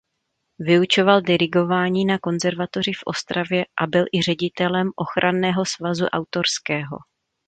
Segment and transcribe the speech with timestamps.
[0.59, 6.97] Vyučoval dirigování na konzervatoři v Ostravě a byl i ředitelem Ochranného svazu autorského.